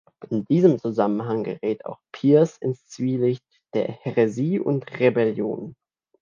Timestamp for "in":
0.31-0.45